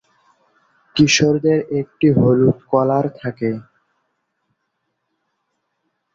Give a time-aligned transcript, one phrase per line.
[0.95, 3.51] কিশোরদের একটি হলুদ কলার থাকে।